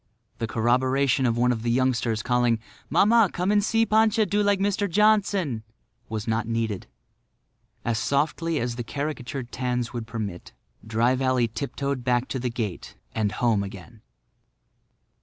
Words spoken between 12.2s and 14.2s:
to the gate and home again.